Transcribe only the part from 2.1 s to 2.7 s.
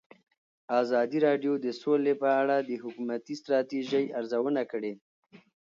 په اړه